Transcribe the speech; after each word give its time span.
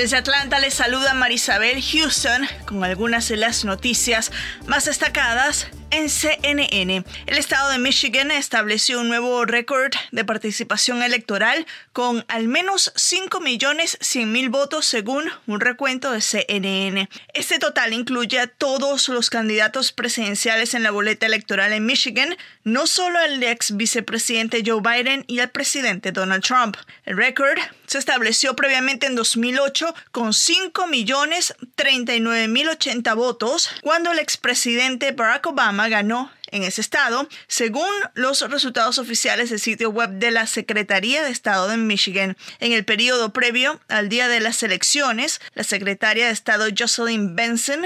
Desde 0.00 0.16
Atlanta 0.16 0.58
les 0.60 0.72
saluda 0.72 1.12
Marisabel 1.12 1.82
Houston 1.82 2.48
con 2.64 2.82
algunas 2.84 3.28
de 3.28 3.36
las 3.36 3.66
noticias 3.66 4.32
más 4.66 4.86
destacadas 4.86 5.66
en 5.90 6.08
CNN, 6.08 7.04
el 7.26 7.38
estado 7.38 7.70
de 7.70 7.78
Michigan 7.78 8.30
estableció 8.30 9.00
un 9.00 9.08
nuevo 9.08 9.44
récord 9.44 9.92
de 10.12 10.24
participación 10.24 11.02
electoral 11.02 11.66
con 11.92 12.24
al 12.28 12.46
menos 12.48 12.92
5.100.000 12.94 14.50
votos 14.50 14.86
según 14.86 15.24
un 15.46 15.60
recuento 15.60 16.12
de 16.12 16.20
CNN. 16.20 17.08
Este 17.34 17.58
total 17.58 17.92
incluye 17.92 18.38
a 18.38 18.46
todos 18.46 19.08
los 19.08 19.30
candidatos 19.30 19.90
presidenciales 19.92 20.74
en 20.74 20.82
la 20.82 20.92
boleta 20.92 21.26
electoral 21.26 21.72
en 21.72 21.86
Michigan, 21.86 22.36
no 22.64 22.86
solo 22.86 23.18
al 23.18 23.42
ex 23.42 23.74
vicepresidente 23.76 24.62
Joe 24.64 24.80
Biden 24.80 25.24
y 25.26 25.40
al 25.40 25.50
presidente 25.50 26.12
Donald 26.12 26.44
Trump. 26.44 26.76
El 27.04 27.16
récord 27.16 27.58
se 27.86 27.98
estableció 27.98 28.54
previamente 28.54 29.06
en 29.06 29.16
2008 29.16 29.92
con 30.12 30.28
5.039.080 30.28 33.16
votos 33.16 33.70
cuando 33.82 34.12
el 34.12 34.20
expresidente 34.20 35.10
Barack 35.12 35.46
Obama 35.46 35.79
ganó 35.88 36.30
en 36.50 36.64
ese 36.64 36.80
estado, 36.80 37.28
según 37.46 37.88
los 38.14 38.40
resultados 38.50 38.98
oficiales 38.98 39.50
del 39.50 39.60
sitio 39.60 39.90
web 39.90 40.10
de 40.10 40.30
la 40.30 40.46
Secretaría 40.46 41.22
de 41.22 41.30
Estado 41.30 41.68
de 41.68 41.76
Michigan. 41.76 42.36
En 42.58 42.72
el 42.72 42.84
periodo 42.84 43.32
previo 43.32 43.80
al 43.88 44.08
día 44.08 44.28
de 44.28 44.40
las 44.40 44.62
elecciones, 44.62 45.40
la 45.54 45.64
secretaria 45.64 46.26
de 46.26 46.32
Estado 46.32 46.66
Jocelyn 46.76 47.36
Benson 47.36 47.84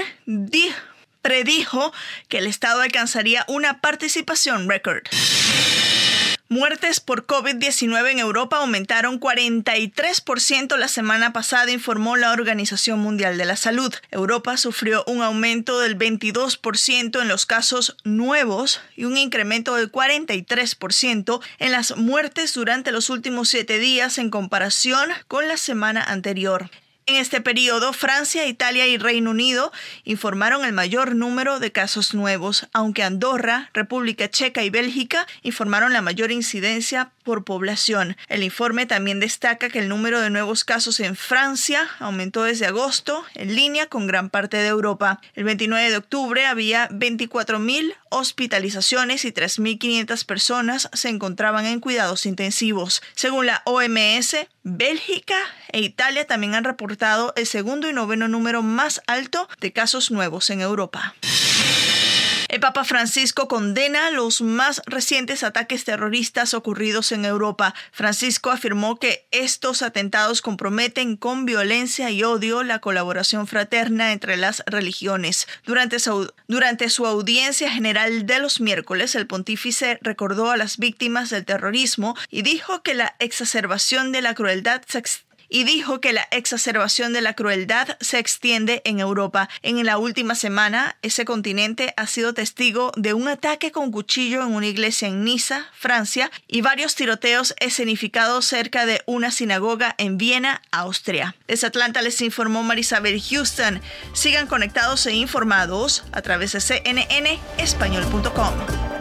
predijo 1.21 1.91
que 2.27 2.37
el 2.37 2.47
estado 2.47 2.81
alcanzaría 2.81 3.45
una 3.47 3.81
participación 3.81 4.69
récord. 4.69 5.03
Muertes 6.47 6.99
por 6.99 7.25
COVID-19 7.25 8.11
en 8.11 8.19
Europa 8.19 8.57
aumentaron 8.57 9.19
43% 9.19 10.77
la 10.77 10.87
semana 10.87 11.33
pasada, 11.33 11.71
informó 11.71 12.17
la 12.17 12.31
Organización 12.33 12.99
Mundial 12.99 13.39
de 13.39 13.45
la 13.45 13.55
Salud. 13.55 13.91
Europa 14.11 14.55
sufrió 14.55 15.03
un 15.07 15.23
aumento 15.23 15.79
del 15.79 15.97
22% 15.97 17.19
en 17.19 17.27
los 17.27 17.47
casos 17.47 17.97
nuevos 18.03 18.79
y 18.95 19.05
un 19.05 19.17
incremento 19.17 19.73
del 19.73 19.91
43% 19.91 21.41
en 21.57 21.71
las 21.71 21.97
muertes 21.97 22.53
durante 22.53 22.91
los 22.91 23.09
últimos 23.09 23.49
siete 23.49 23.79
días 23.79 24.19
en 24.19 24.29
comparación 24.29 25.09
con 25.27 25.47
la 25.47 25.57
semana 25.57 26.03
anterior. 26.03 26.69
En 27.07 27.17
este 27.17 27.39
periodo, 27.39 27.93
Francia, 27.93 28.47
Italia 28.47 28.87
y 28.87 28.97
Reino 28.97 29.29
Unido 29.29 29.71
informaron 30.05 30.65
el 30.65 30.73
mayor 30.73 31.15
número 31.15 31.59
de 31.59 31.71
casos 31.71 32.15
nuevos, 32.15 32.67
aunque 32.73 33.03
Andorra, 33.03 33.69
República 33.75 34.27
Checa 34.27 34.63
y 34.63 34.71
Bélgica 34.71 35.27
informaron 35.43 35.93
la 35.93 36.01
mayor 36.01 36.31
incidencia 36.31 37.11
por 37.25 37.43
población. 37.43 38.15
El 38.29 38.43
informe 38.43 38.85
también 38.85 39.19
destaca 39.19 39.67
que 39.67 39.79
el 39.79 39.89
número 39.89 40.21
de 40.21 40.29
nuevos 40.29 40.63
casos 40.63 41.01
en 41.01 41.17
Francia 41.17 41.89
aumentó 41.99 42.43
desde 42.43 42.67
agosto, 42.67 43.25
en 43.33 43.53
línea 43.53 43.87
con 43.87 44.07
gran 44.07 44.29
parte 44.29 44.55
de 44.55 44.67
Europa. 44.67 45.19
El 45.33 45.43
29 45.43 45.89
de 45.89 45.97
octubre 45.97 46.45
había 46.45 46.87
24.000 46.89 47.93
hospitalizaciones 48.09 49.25
y 49.25 49.33
3.500 49.33 50.25
personas 50.25 50.89
se 50.93 51.09
encontraban 51.09 51.65
en 51.65 51.81
cuidados 51.81 52.25
intensivos. 52.25 53.01
Según 53.15 53.47
la 53.47 53.61
OMS, 53.65 54.37
Bélgica 54.63 55.37
e 55.71 55.81
Italia 55.81 56.25
también 56.25 56.55
han 56.55 56.63
reportado 56.63 57.33
el 57.35 57.45
segundo 57.45 57.89
y 57.89 57.93
noveno 57.93 58.27
número 58.27 58.61
más 58.61 59.01
alto 59.07 59.49
de 59.59 59.73
casos 59.73 60.11
nuevos 60.11 60.49
en 60.49 60.61
Europa. 60.61 61.15
El 62.55 62.61
Papa 62.61 62.85
Francisco 62.85 63.49
condena 63.49 64.11
los 64.11 64.39
más 64.39 64.81
recientes 64.85 65.43
ataques 65.43 65.83
terroristas 65.83 66.53
ocurridos 66.53 67.11
en 67.11 67.25
Europa. 67.25 67.75
Francisco 67.91 68.49
afirmó 68.49 68.95
que 68.97 69.27
estos 69.31 69.81
atentados 69.81 70.41
comprometen 70.41 71.17
con 71.17 71.45
violencia 71.45 72.11
y 72.11 72.23
odio 72.23 72.63
la 72.63 72.79
colaboración 72.79 73.45
fraterna 73.45 74.13
entre 74.13 74.37
las 74.37 74.63
religiones. 74.67 75.49
Durante 75.65 75.99
su, 75.99 76.31
durante 76.47 76.89
su 76.89 77.05
audiencia 77.05 77.69
general 77.69 78.25
de 78.25 78.39
los 78.39 78.61
miércoles, 78.61 79.15
el 79.15 79.27
pontífice 79.27 79.99
recordó 80.01 80.49
a 80.49 80.55
las 80.55 80.77
víctimas 80.77 81.31
del 81.31 81.43
terrorismo 81.43 82.15
y 82.29 82.43
dijo 82.43 82.83
que 82.83 82.93
la 82.93 83.17
exacerbación 83.19 84.13
de 84.13 84.21
la 84.21 84.33
crueldad 84.33 84.81
y 85.49 85.63
dijo 85.63 86.01
que 86.01 86.13
la 86.13 86.27
exacerbación 86.31 87.13
de 87.13 87.21
la 87.21 87.33
crueldad 87.33 87.97
se 87.99 88.19
extiende 88.19 88.81
en 88.85 88.99
Europa. 88.99 89.49
En 89.61 89.83
la 89.85 89.97
última 89.97 90.35
semana, 90.35 90.97
ese 91.01 91.25
continente 91.25 91.93
ha 91.97 92.07
sido 92.07 92.33
testigo 92.33 92.91
de 92.95 93.13
un 93.13 93.27
ataque 93.27 93.71
con 93.71 93.91
cuchillo 93.91 94.43
en 94.43 94.53
una 94.53 94.67
iglesia 94.67 95.07
en 95.07 95.23
Niza, 95.23 95.65
Francia, 95.73 96.31
y 96.47 96.61
varios 96.61 96.95
tiroteos 96.95 97.55
escenificados 97.59 98.45
cerca 98.45 98.85
de 98.85 99.01
una 99.05 99.31
sinagoga 99.31 99.95
en 99.97 100.17
Viena, 100.17 100.61
Austria. 100.71 101.35
Desde 101.47 101.67
Atlanta 101.67 102.01
les 102.01 102.21
informó 102.21 102.63
Marisabel 102.63 103.21
Houston. 103.21 103.81
Sigan 104.13 104.47
conectados 104.47 105.05
e 105.05 105.13
informados 105.13 106.03
a 106.11 106.21
través 106.21 106.53
de 106.53 106.61
cnnespañol.com. 106.61 108.94